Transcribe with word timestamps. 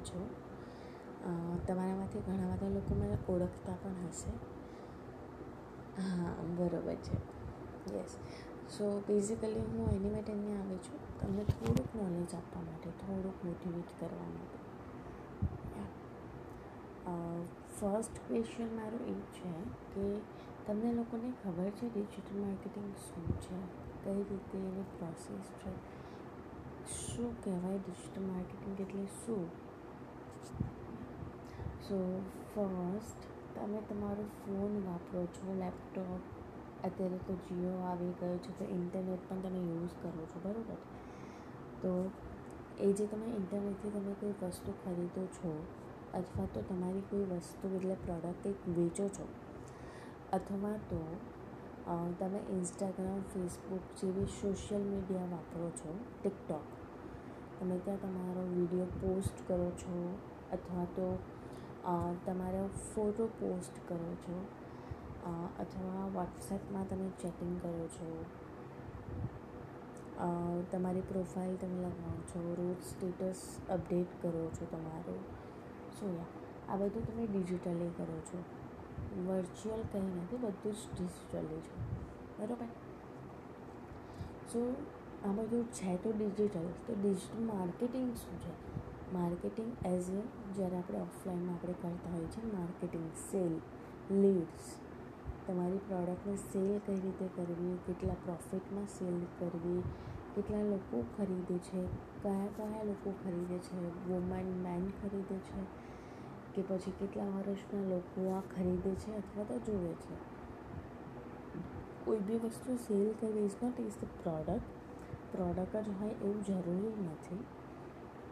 છો. 0.00 0.20
તમારામાંથી 1.66 2.18
ઘણા 2.18 2.54
બધા 2.54 2.68
લોકો 2.68 2.94
મને 2.94 3.16
ઓળખતા 3.28 3.72
પણ 3.82 3.90
હશે. 4.08 4.30
હા, 6.02 6.34
બરોબર 6.56 6.94
છે. 6.94 7.16
યસ 7.96 8.16
સો 8.70 9.00
બેઝિકલી 9.08 9.60
હું 9.60 9.90
એની 9.90 10.10
માટે 10.10 10.32
અહીંયા 10.32 10.60
આવી 10.60 10.76
છું. 10.76 10.98
તમને 11.20 11.44
થોડુંક 11.44 11.94
નોલેજ 11.96 12.34
આપવા 12.34 12.62
માટે, 12.62 12.90
થોડુંક 12.90 13.44
મોટિવેટ 13.44 13.90
કરવા 14.00 14.28
માટે. 14.28 14.58
ફર્સ્ટ 17.80 18.16
ક્વેશ્ચન 18.28 18.76
મારું 18.76 19.02
એ 19.06 19.14
છે 19.36 19.52
કે 19.92 20.04
તમને 20.66 20.92
લોકોને 20.92 21.32
ખબર 21.44 21.70
છે 21.70 21.86
ડિજિટલ 21.94 22.40
માર્કેટિંગ 22.40 22.94
શું 22.96 23.26
છે? 23.40 23.58
કઈ 24.04 24.22
રીતે 24.22 24.58
એની 24.58 24.84
પ્રોસેસ 24.98 25.46
છે? 25.60 25.72
શું 26.88 27.44
કહેવાય? 27.44 27.78
ડિજિટલ 27.78 28.20
માર્કેટિંગ 28.20 28.80
એટલે 28.80 29.04
શું? 29.04 29.48
સો 31.88 32.22
ફર્સ્ટ 32.54 33.16
તમે 33.56 33.80
તમારો 33.88 34.22
ફોન 34.22 34.82
વાપરો 34.86 35.26
છો 35.26 35.54
લેપટોપ 35.54 36.20
અત્યારે 36.84 37.16
તો 37.16 37.34
જીઓ 37.34 37.78
આવી 37.80 38.12
ગયો 38.20 38.38
છે, 38.38 38.58
તો 38.58 38.64
ઇન્ટરનેટ 38.64 39.18
પણ 39.28 39.40
તમે 39.40 39.58
યુઝ 39.58 39.90
કરો 40.02 40.26
છો, 40.26 40.40
બરાબર? 40.42 40.74
તો 41.82 42.10
એ 42.80 42.92
જે 42.92 43.06
તમે 43.06 43.26
ઇન્ટરનેટથી 43.26 43.90
તમે 43.90 44.12
કોઈ 44.12 44.34
વસ્તુ 44.42 44.72
ખરીદો 44.84 45.26
છો, 45.26 45.66
અથવા 46.14 46.46
તો 46.54 46.60
તમારી 46.60 47.00
કોઈ 47.00 47.24
વસ્તુ 47.24 47.76
એટલે 47.76 47.94
પ્રોડક્ટ 47.94 48.42
કંઈક 48.42 48.78
વેચો 48.78 49.08
છો, 49.08 49.28
અથવા 50.32 50.72
તો 50.72 51.16
તમે 51.90 52.40
ઇન્સ્ટાગ્રામ 52.54 53.22
ફેસબુક 53.30 53.86
જેવી 54.00 54.26
સોશિયલ 54.32 54.82
મીડિયા 54.82 55.30
વાપરો 55.30 55.70
છો 55.78 55.94
ટિકટોક 56.10 56.66
તમે 57.56 57.78
ત્યાં 57.86 58.02
તમારો 58.02 58.42
વીડિયો 58.50 58.90
પોસ્ટ 59.00 59.40
કરો 59.48 59.70
છો, 59.80 59.96
અથવા 60.56 60.84
તો 60.96 61.06
તમારો 62.26 62.62
ફોટો 62.84 63.26
પોસ્ટ 63.40 63.80
કરો 63.88 64.12
છો 64.24 64.36
અથવા 65.58 66.04
વોટ્સએપમાં 66.14 66.86
તમે 66.86 67.08
ચેટિંગ 67.20 67.56
કરો 67.62 67.88
છો 67.96 68.08
તમારી 70.72 71.04
પ્રોફાઇલ 71.10 71.54
તમે 71.56 71.82
લગાવો 71.84 72.22
છો 72.30 72.46
રોજ 72.58 72.80
સ્ટેટસ 72.92 73.44
અપડેટ 73.68 74.10
કરો 74.22 74.46
છો 74.56 74.64
તમારું. 74.72 75.22
સો 75.96 76.06
યા 76.08 76.30
આ 76.68 76.80
બધું 76.80 77.04
તમે 77.06 77.24
ડિજિટલી 77.28 77.92
કરો 77.98 78.18
છો. 78.30 78.38
વર્ચ્યુઅલ 79.16 79.82
કંઈ 79.92 80.00
નથી, 80.00 80.36
બધું 80.36 80.72
જ 80.72 80.76
ડિજિટલી 80.76 81.60
છે. 81.60 82.00
બરાબર? 82.38 82.64
સો 84.52 84.76
આ 85.24 85.32
બધું 85.32 85.72
છે 85.72 85.96
તો 85.96 86.12
ડિજિટલ 86.12 86.66
તો 86.86 86.94
ડિજિટલ 87.02 87.42
માર્કેટિંગ 87.42 88.14
શું 88.14 88.40
છે? 88.40 88.80
માર્કેટિંગ 89.12 89.86
એઝ 89.86 90.10
એ 90.10 90.22
જ્યારે 90.54 90.76
આપણે 90.76 91.00
ઓફલાઈનમાં 91.00 91.54
આપણે 91.54 91.72
કરતા 91.72 92.12
હોઈએ 92.12 92.26
છીએ 92.26 92.52
માર્કેટિંગ 92.52 93.10
સેલ 93.30 93.52
લીડ્સ 94.10 94.76
તમારી 95.46 95.78
પ્રોડક્ટને 95.78 96.36
સેલ 96.36 96.78
કઈ 96.86 97.00
રીતે 97.00 97.28
કરવી, 97.36 97.78
કેટલા 97.86 98.14
પ્રોફિટમાં 98.24 98.86
સેલ 98.86 99.20
કરવી, 99.38 99.82
કેટલા 100.36 100.62
લોકો 100.62 101.04
ખરીદે 101.16 101.58
છે 101.58 101.86
કયા 102.22 102.46
કયા 102.56 102.82
લોકો 102.82 103.14
ખરીદે 103.24 103.58
છે 103.58 104.08
વુમન 104.08 104.62
મેન 104.62 104.90
ખરીદે 105.02 105.38
છે 105.38 105.89
કે 106.54 106.62
પછી 106.62 106.90
કેટલા 106.90 107.24
વર્ષના 107.24 107.88
લોકો 107.88 108.28
આ 108.30 108.40
ખરીદે 108.40 108.94
છે 108.94 109.16
અથવા 109.16 109.44
તો 109.44 109.58
જુએ 109.58 109.92
છે? 109.92 110.14
કોઈ 112.04 112.18
બી 112.18 112.36
વસ્તુ 112.36 112.76
સેલ 112.76 113.14
કરવી 113.20 113.44
is 113.44 113.56
not 113.62 113.80
is 113.80 113.98
the 114.02 114.04
product 114.22 114.78
product 115.32 115.76
જ 115.76 115.88
હોય 116.00 116.10
એવું 116.10 116.44
જરૂરી 116.44 116.94
નથી. 117.04 117.44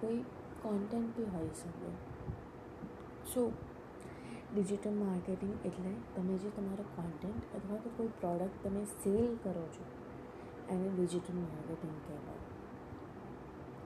કોઈ 0.00 0.24
કોન્ટેન્ટ 0.62 1.16
બી 1.16 1.24
હોઈ 1.24 1.48
શકે. 1.48 1.90
સો 3.34 3.52
ડિજિટલ 4.54 4.90
માર્કેટિંગ 4.90 5.66
એટલે 5.66 5.92
તમે 6.16 6.34
જે 6.34 6.50
તમારો 6.50 6.84
કોન્ટેન્ટ 6.96 7.56
અથવા 7.56 7.76
તો 7.76 7.90
કોઈ 7.96 8.06
પ્રોડક્ટ 8.06 8.64
તમે 8.64 8.84
સેલ 8.84 9.36
કરો 9.42 9.66
છો, 9.66 9.84
એને 10.68 10.88
ડિજિટલ 10.88 11.34
માર્કેટિંગ 11.34 11.94
કહેવાય. 12.06 12.61